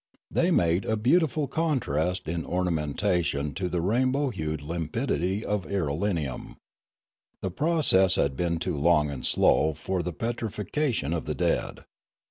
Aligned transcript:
They 0.31 0.49
made 0.49 0.83
a 0.85 0.97
beautiful 0.97 1.47
contrast 1.47 2.27
in 2.27 2.43
ornamen 2.43 2.95
tation 2.95 3.53
to 3.53 3.69
the 3.69 3.81
rainbow 3.81 4.31
hued 4.31 4.63
limpidity 4.63 5.45
of 5.45 5.67
irelium. 5.67 6.55
The 7.43 7.51
process 7.51 8.15
had 8.15 8.35
been 8.35 8.57
too 8.57 8.79
long 8.79 9.11
and 9.11 9.23
slow 9.23 9.73
for 9.75 10.01
the 10.01 10.11
petrifaction 10.11 11.13
of 11.15 11.25
the 11.25 11.35
dead. 11.35 11.85